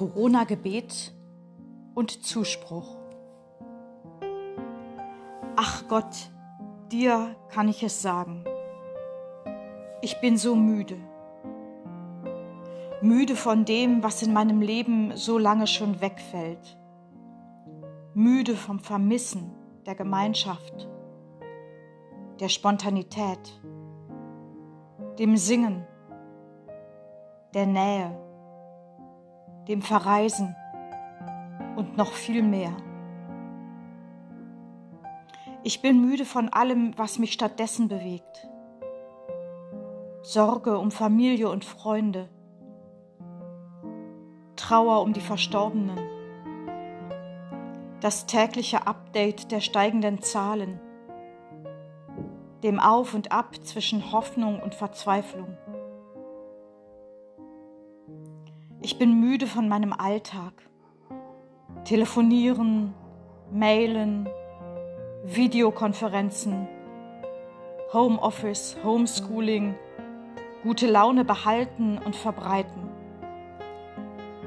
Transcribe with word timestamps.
Corona-Gebet 0.00 1.12
und 1.94 2.24
Zuspruch. 2.24 2.96
Ach 5.56 5.86
Gott, 5.88 6.30
dir 6.90 7.36
kann 7.50 7.68
ich 7.68 7.82
es 7.82 8.00
sagen. 8.00 8.42
Ich 10.00 10.18
bin 10.22 10.38
so 10.38 10.56
müde. 10.56 10.96
Müde 13.02 13.36
von 13.36 13.66
dem, 13.66 14.02
was 14.02 14.22
in 14.22 14.32
meinem 14.32 14.62
Leben 14.62 15.14
so 15.16 15.36
lange 15.36 15.66
schon 15.66 16.00
wegfällt. 16.00 16.78
Müde 18.14 18.56
vom 18.56 18.78
Vermissen 18.78 19.50
der 19.84 19.96
Gemeinschaft, 19.96 20.88
der 22.40 22.48
Spontanität, 22.48 23.60
dem 25.18 25.36
Singen, 25.36 25.86
der 27.52 27.66
Nähe, 27.66 28.29
dem 29.68 29.82
Verreisen 29.82 30.56
und 31.76 31.96
noch 31.96 32.12
viel 32.12 32.42
mehr. 32.42 32.76
Ich 35.62 35.82
bin 35.82 36.00
müde 36.00 36.24
von 36.24 36.48
allem, 36.48 36.96
was 36.96 37.18
mich 37.18 37.32
stattdessen 37.32 37.88
bewegt. 37.88 38.48
Sorge 40.22 40.78
um 40.78 40.90
Familie 40.90 41.48
und 41.50 41.64
Freunde, 41.64 42.28
Trauer 44.56 45.02
um 45.02 45.12
die 45.12 45.20
Verstorbenen, 45.20 45.98
das 48.00 48.26
tägliche 48.26 48.86
Update 48.86 49.50
der 49.50 49.60
steigenden 49.60 50.22
Zahlen, 50.22 50.80
dem 52.62 52.78
Auf 52.80 53.14
und 53.14 53.32
Ab 53.32 53.56
zwischen 53.62 54.12
Hoffnung 54.12 54.60
und 54.60 54.74
Verzweiflung. 54.74 55.56
Ich 58.82 58.96
bin 58.96 59.20
müde 59.20 59.46
von 59.46 59.68
meinem 59.68 59.92
Alltag. 59.92 60.54
Telefonieren, 61.84 62.94
mailen, 63.52 64.26
Videokonferenzen, 65.22 66.66
Homeoffice, 67.92 68.78
Homeschooling, 68.82 69.74
gute 70.62 70.86
Laune 70.86 71.26
behalten 71.26 71.98
und 71.98 72.16
verbreiten. 72.16 72.88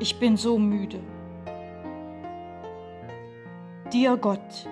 Ich 0.00 0.18
bin 0.18 0.38
so 0.38 0.58
müde. 0.58 1.00
Dir 3.92 4.16
Gott 4.16 4.66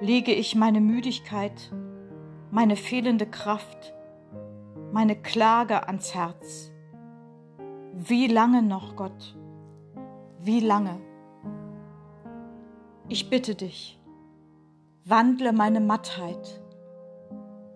lege 0.00 0.32
ich 0.32 0.54
meine 0.54 0.80
Müdigkeit, 0.80 1.72
meine 2.52 2.76
fehlende 2.76 3.26
Kraft, 3.26 3.92
meine 4.92 5.16
Klage 5.16 5.88
ans 5.88 6.14
Herz. 6.14 6.70
Wie 8.02 8.28
lange 8.28 8.62
noch, 8.62 8.96
Gott? 8.96 9.36
Wie 10.38 10.60
lange? 10.60 10.98
Ich 13.08 13.28
bitte 13.28 13.54
dich, 13.54 14.00
wandle 15.04 15.52
meine 15.52 15.80
Mattheit, 15.80 16.62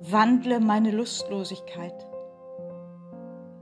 wandle 0.01 0.61
meine 0.61 0.93
Lustlosigkeit, 0.93 2.07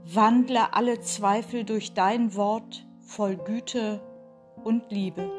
wandle 0.05 0.73
alle 0.73 1.01
Zweifel 1.01 1.65
durch 1.65 1.95
dein 1.95 2.33
Wort 2.33 2.87
voll 3.01 3.35
Güte 3.35 3.99
und 4.63 4.89
Liebe. 4.89 5.29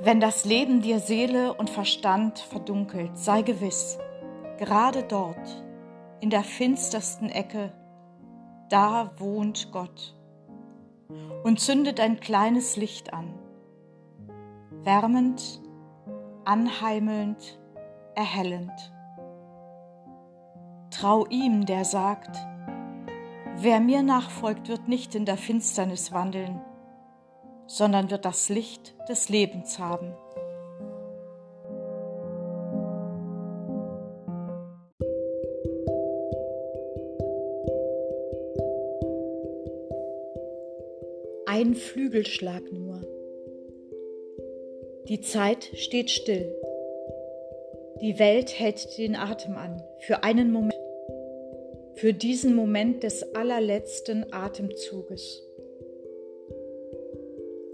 Wenn 0.00 0.18
das 0.18 0.44
Leben 0.44 0.82
dir 0.82 0.98
Seele 0.98 1.54
und 1.54 1.70
Verstand 1.70 2.40
verdunkelt, 2.40 3.16
sei 3.16 3.42
gewiss, 3.42 3.96
gerade 4.58 5.04
dort, 5.04 5.64
in 6.20 6.30
der 6.30 6.42
finstersten 6.42 7.28
Ecke, 7.28 7.72
da 8.68 9.12
wohnt 9.18 9.70
Gott 9.72 10.16
und 11.44 11.60
zündet 11.60 12.00
ein 12.00 12.20
kleines 12.20 12.76
Licht 12.76 13.12
an, 13.12 13.34
wärmend, 14.82 15.60
anheimelnd, 16.44 17.58
erhellend. 18.14 18.92
Trau 20.90 21.26
ihm, 21.26 21.66
der 21.66 21.84
sagt, 21.84 22.36
wer 23.56 23.80
mir 23.80 24.02
nachfolgt, 24.02 24.68
wird 24.68 24.88
nicht 24.88 25.14
in 25.14 25.24
der 25.24 25.36
Finsternis 25.36 26.12
wandeln, 26.12 26.60
sondern 27.66 28.10
wird 28.10 28.24
das 28.24 28.48
Licht 28.48 28.94
des 29.08 29.28
Lebens 29.28 29.78
haben. 29.78 30.14
Ein 41.56 41.76
Flügelschlag 41.76 42.72
nur. 42.72 43.00
Die 45.06 45.20
Zeit 45.20 45.70
steht 45.74 46.10
still. 46.10 46.52
Die 48.00 48.18
Welt 48.18 48.58
hält 48.58 48.98
den 48.98 49.14
Atem 49.14 49.54
an 49.54 49.80
für 50.00 50.24
einen 50.24 50.50
Moment, 50.50 50.74
für 51.94 52.12
diesen 52.12 52.56
Moment 52.56 53.04
des 53.04 53.36
allerletzten 53.36 54.32
Atemzuges. 54.32 55.46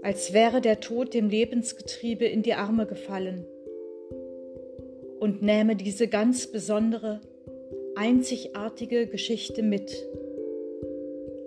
Als 0.03 0.31
wäre 0.31 0.61
der 0.61 0.79
Tod 0.79 1.15
dem 1.15 1.29
Lebensgetriebe 1.29 2.25
in 2.25 2.43
die 2.43 2.53
Arme 2.53 2.85
gefallen 2.85 3.47
und 5.19 5.41
nähme 5.41 5.75
diese 5.75 6.07
ganz 6.07 6.45
besondere, 6.45 7.19
einzigartige 7.95 9.07
Geschichte 9.07 9.63
mit 9.63 10.07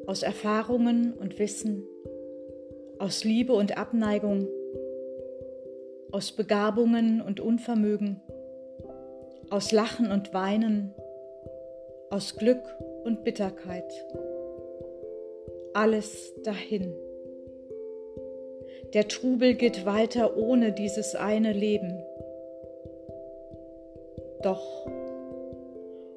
aus 0.07 0.25
Erfahrungen 0.25 1.13
und 1.13 1.39
Wissen 1.39 1.87
aus 3.05 3.23
Liebe 3.23 3.53
und 3.53 3.77
Abneigung, 3.77 4.49
aus 6.11 6.33
Begabungen 6.33 7.21
und 7.21 7.39
Unvermögen, 7.39 8.23
aus 9.51 9.73
Lachen 9.73 10.11
und 10.11 10.33
Weinen, 10.33 10.95
aus 12.09 12.37
Glück 12.37 12.63
und 13.05 13.23
Bitterkeit. 13.23 13.93
Alles 15.75 16.33
dahin. 16.45 16.95
Der 18.95 19.07
Trubel 19.07 19.53
geht 19.53 19.85
weiter 19.85 20.39
ohne 20.39 20.73
dieses 20.73 21.15
eine 21.15 21.53
Leben. 21.53 22.03
Doch 24.43 24.87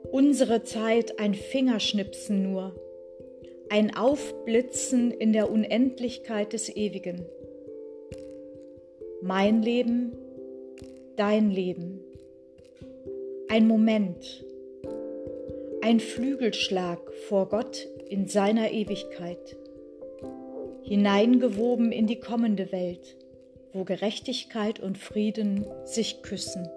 unsere 0.09 0.63
Zeit 0.63 1.19
ein 1.19 1.33
Fingerschnipsen 1.33 2.49
nur 2.49 2.73
ein 3.69 3.95
Aufblitzen 3.95 5.11
in 5.11 5.33
der 5.33 5.51
Unendlichkeit 5.51 6.53
des 6.53 6.69
Ewigen. 6.69 7.25
Mein 9.21 9.61
Leben, 9.61 10.13
dein 11.15 11.49
Leben. 11.49 11.99
Ein 13.49 13.67
Moment, 13.67 14.45
ein 15.81 15.99
Flügelschlag 15.99 17.13
vor 17.27 17.49
Gott 17.49 17.87
in 18.09 18.27
seiner 18.27 18.71
Ewigkeit, 18.71 19.57
hineingewoben 20.83 21.91
in 21.91 22.07
die 22.07 22.19
kommende 22.19 22.71
Welt, 22.71 23.17
wo 23.73 23.83
Gerechtigkeit 23.83 24.79
und 24.79 24.97
Frieden 24.97 25.65
sich 25.85 26.21
küssen. 26.21 26.67